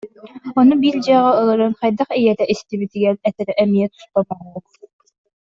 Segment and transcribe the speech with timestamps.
[0.59, 4.67] Ону биир дьиэҕэ олорон, хайдах ийэтэ истибэтигэр этэрэ эмиэ туспа моһуок